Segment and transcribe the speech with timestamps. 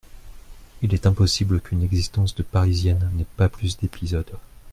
[0.81, 4.33] Il est impossible qu'une existence de Parisienne n'ait pas plus d'épisodes.